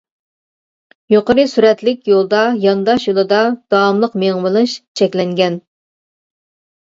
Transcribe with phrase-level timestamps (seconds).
[1.13, 3.41] يۇقىرى سۈرئەتلىك يولدا يانداش يولىدا
[3.75, 5.61] داۋاملىق مېڭىۋېلىش چەكلەنگەن.